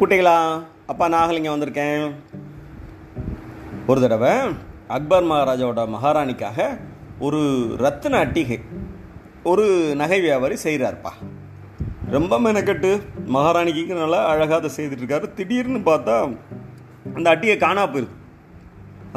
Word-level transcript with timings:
குட்டிகளா? 0.00 0.34
அப்பா 0.92 1.04
நாகலிங்கம் 1.12 1.54
வந்திருக்கேன். 1.54 2.02
ஒரு 3.90 4.00
தடவை 4.02 4.32
அக்பர் 4.96 5.28
மகாராஜாவோட 5.30 5.82
மகாராணிக்காக 5.94 6.66
ஒரு 7.26 7.40
ரத்தின 7.84 8.18
அட்டிகை 8.24 8.58
ஒரு 9.50 9.64
நகை 10.00 10.18
வியாபாரி 10.24 10.56
செய்கிறாருப்பா 10.64 11.12
ரொம்ப 12.16 12.40
மெனக்கட்டு 12.46 12.90
மகாராணிக்கு 13.36 13.94
நல்லா 14.00 14.20
அழகாக 14.32 14.58
அதை 14.60 14.70
செய்துட்டு 14.76 15.02
இருக்காரு 15.02 15.28
திடீர்னு 15.38 15.80
பார்த்தா 15.88 16.16
அந்த 17.16 17.26
அட்டிகை 17.34 17.56
காணா 17.64 17.84
போயிருக்கு. 17.92 18.18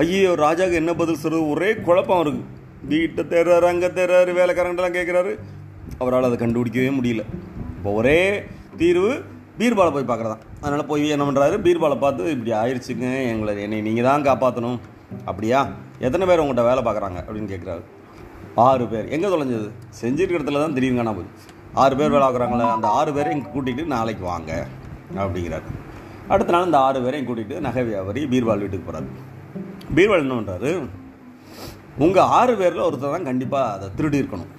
ஐயோ 0.03 0.31
ராஜாவுக்கு 0.45 0.81
என்ன 0.83 0.93
பதில் 1.01 1.21
சொல்கிறது 1.23 1.49
ஒரே 1.55 1.71
குழப்பம் 1.87 2.21
இருக்கு. 2.25 2.43
வீட்டை 2.91 3.25
தேர்றாரு 3.33 3.67
அங்கே 3.73 3.89
தேர்றாரு 3.99 4.33
வேலைக்காரங்கெல்லாம் 4.41 4.97
கேட்குறாரு 4.99 5.33
அவரால் 6.03 6.29
அதை 6.29 6.39
கண்டுபிடிக்கவே 6.45 6.93
முடியல. 6.99 7.25
இப்போ 7.77 7.91
ஒரே 8.01 8.19
தீர்வு 8.83 9.11
பீர்பாலை 9.59 9.93
போய் 9.93 10.09
பார்க்குறதான். 10.09 10.45
அதனால் 10.63 10.89
போய் 10.89 11.13
என்ன 11.15 11.25
பண்ணுறாரு 11.27 11.57
பீர்பாலை 11.65 11.97
பார்த்து 12.03 12.31
இப்படி 12.35 12.51
ஆயிடுச்சுங்க 12.61 13.07
எங்களை 13.31 13.53
என்னை 13.65 13.77
நீங்கள் 13.87 14.07
தான் 14.09 14.25
காப்பாற்றணும் 14.29 14.79
அப்படியா? 15.29 15.59
எத்தனை 16.05 16.25
பேர் 16.29 16.41
உங்கள்கிட்ட 16.41 16.65
வேலை 16.69 16.81
பார்க்குறாங்க? 16.87 17.19
அப்படின்னு 17.27 17.51
கேட்குறாரு 17.53 17.83
ஆறு 18.65 18.85
பேர். 18.91 19.07
எங்கே 19.15 19.27
தொலைஞ்சது? 19.33 19.67
செஞ்சிருக்கிற 20.01 20.37
இடத்துல 20.39 20.61
தான் 20.63 20.75
திடீர்னு 20.77 20.99
காணாம 21.01 21.15
போச்சு. 21.19 21.47
ஆறு 21.81 21.93
பேர் 21.99 22.13
வேலை 22.13 22.23
பார்க்குறாங்களே 22.25 22.67
அந்த 22.75 22.87
ஆறு 22.99 23.11
பேரை 23.17 23.31
இங்கே 23.35 23.49
கூட்டிகிட்டு 23.55 23.93
நாளைக்கு 23.95 24.23
வாங்க 24.31 24.51
அப்படிங்கிறாரு. 25.21 25.67
அடுத்த 26.33 26.53
நாள் 26.53 26.67
இந்த 26.69 26.79
ஆறு 26.87 26.99
பேரையும் 27.03 27.27
கூட்டிகிட்டு 27.29 27.59
நகை 27.67 27.83
வியாபாரி 27.89 28.23
பீர்பால் 28.33 28.63
வீட்டுக்கு 28.63 28.87
போகிறாரு 28.87 29.09
பீர்பால் 29.97 30.23
என்ன 30.25 30.37
பண்ணுறாரு 30.39 30.71
உங்கள் 32.05 32.29
ஆறு 32.39 32.53
பேரில் 32.61 32.87
ஒருத்தர் 32.87 33.15
தான் 33.15 33.29
கண்டிப்பாக 33.29 33.71
அதை 33.75 33.87
திருடி 33.99 34.21
இருக்கணும். 34.21 34.51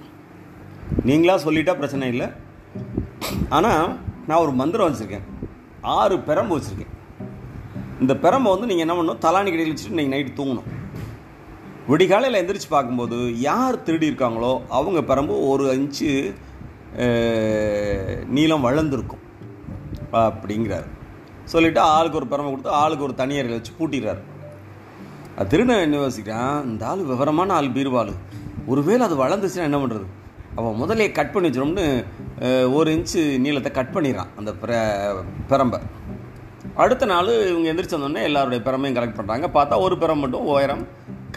நீங்களாக 1.09 1.39
சொல்லிட்டா 1.45 1.75
பிரச்சனை 1.81 2.09
இல்லை. 2.13 2.27
ஆனால் 3.57 3.85
நான் 4.29 4.43
ஒரு 4.45 4.51
மந்திரம் 4.61 4.87
வச்சுருக்கேன். 4.89 5.27
ஆறு 5.97 6.15
பெரம்பு 6.29 6.55
வச்சுருக்கேன். 6.57 6.93
இந்த 8.01 8.13
பெரம்பை 8.23 8.49
வந்து 8.53 8.69
நீங்கள் 8.69 8.85
என்ன 8.85 8.95
பண்ணணும்? 8.97 9.21
தலானி 9.25 9.49
கடையில் 9.51 9.73
வச்சுட்டு 9.73 9.99
நீங்கள் 9.99 10.15
நைட்டு 10.15 10.37
தூங்கணும். 10.39 10.69
விடிகாலையில் 11.91 12.39
எந்திரிச்சு 12.39 12.69
பார்க்கும்போது 12.73 13.17
யார் 13.47 13.83
திருடி 13.85 14.09
இருக்காங்களோ 14.11 14.51
அவங்க 14.77 14.99
பெரம்பு 15.11 15.35
ஒரு 15.51 15.65
இன்ச்சு 15.79 16.09
நீளம் 18.37 18.65
வளர்ந்துருக்கும். 18.67 19.23
அப்படிங்கிறாரு. 20.21 20.87
சொல்லிவிட்டு 21.51 21.81
ஆளுக்கு 21.95 22.19
ஒரு 22.19 22.27
பெரம்பை 22.31 22.49
கொடுத்து 22.51 22.77
ஆளுக்கு 22.81 23.05
ஒரு 23.07 23.15
தனியறையில் 23.21 23.57
வச்சு 23.57 23.77
பூட்டிடுறாரு. 23.79 24.21
அது 25.37 25.49
திருட 25.51 25.75
என்ன 25.85 25.99
யோசிக்கிறான் 26.03 26.57
இந்த 26.69 26.83
ஆள் 26.89 27.09
விவரமான 27.11 27.53
ஆள் 27.57 27.75
பீர்வாள் 27.77 28.11
ஒருவேளை 28.71 29.03
அது 29.07 29.15
வளர்ந்துச்சுன்னா 29.21 29.67
என்ன 29.69 29.79
பண்ணுறது 29.83 30.07
அவன் 30.57 30.79
முதலே 30.81 31.07
கட் 31.17 31.31
பண்ணி 31.33 31.49
வச்சிடும்னு 31.49 31.85
ஒரு 32.77 32.89
இன்ச்சு 32.95 33.21
நீளத்தை 33.45 33.71
கட் 33.71 33.93
பண்ணிடுறான் 33.95 34.31
அந்த 34.39 34.51
பிர 34.61 34.71
பிரம்பை. 35.49 35.79
அடுத்த 36.83 37.05
நாள் 37.11 37.29
இவங்க 37.51 37.67
எந்திரிச்சு 37.71 37.97
வந்தோடனே 37.97 38.23
எல்லாருடைய 38.29 38.59
பிரமையும் 38.67 38.97
கலெக்ட் 38.97 39.19
பண்ணுறாங்க 39.19 39.47
பார்த்தா 39.57 39.81
ஒரு 39.85 39.95
பெரம் 40.01 40.23
மட்டும் 40.23 40.47
உயரம் 40.53 40.83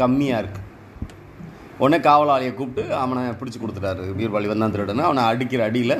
கம்மியாக 0.00 0.42
இருக்குது 0.42 0.62
உடனே 1.82 1.98
காவலாளியை 2.08 2.52
கூப்பிட்டு 2.54 2.82
அவனை 3.02 3.22
பிடிச்சி 3.40 3.58
கொடுத்துட்டாரு. 3.60 4.04
பீர்பாலி 4.18 4.50
வந்தான் 4.52 4.74
திருடுன்னு 4.74 5.06
அவனை 5.08 5.22
அடிக்கிற 5.30 5.62
அடியில் 5.68 5.96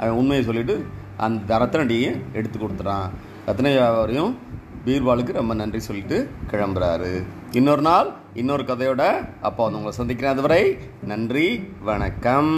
அவன் 0.00 0.18
உண்மையை 0.20 0.44
சொல்லிவிட்டு 0.48 0.76
அந்த 1.26 1.58
ரத்தன 1.62 1.86
எடுத்து 2.38 2.56
கொடுத்துட்டான். 2.58 3.08
ரத்தன 3.48 3.72
வியாபாரியும் 3.76 4.32
பீர்பாலுக்கு 4.86 5.40
ரொம்ப 5.40 5.54
நன்றி 5.60 5.80
சொல்லிட்டு 5.88 6.18
கிளம்புறாரு. 6.52 7.12
இன்னொரு 7.60 7.84
நாள் 7.90 8.10
இன்னொரு 8.34 8.64
கதையோட 8.70 9.04
அப்போ 9.48 9.60
வந்து 9.64 9.80
உங்களை 9.80 9.96
சந்திக்கிறேன். 10.00 10.34
அதுவரை 10.36 10.62
நன்றி 11.12 11.48
வணக்கம். 11.90 12.50